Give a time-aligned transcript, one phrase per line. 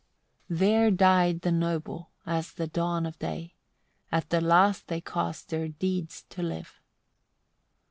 [0.47, 0.57] 63.
[0.67, 3.53] There died the noble, as the dawn of day;
[4.11, 6.81] at the last they caused their deeds to live.